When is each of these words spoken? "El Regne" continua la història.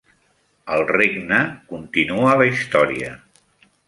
"El 0.77 0.85
Regne" 0.91 1.41
continua 1.73 2.31
la 2.39 2.47
història. 2.53 3.13